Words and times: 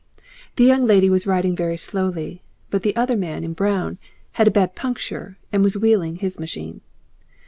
The 0.55 0.63
young 0.63 0.87
lady 0.87 1.11
was 1.11 1.27
riding 1.27 1.55
very 1.55 1.77
slowly, 1.77 2.41
but 2.71 2.81
the 2.81 2.95
other 2.95 3.15
man 3.15 3.43
in 3.43 3.53
brown 3.53 3.99
had 4.31 4.47
a 4.47 4.49
bad 4.49 4.73
puncture 4.73 5.37
and 5.53 5.61
was 5.61 5.77
wheeling 5.77 6.15
his 6.15 6.39
machine. 6.39 6.81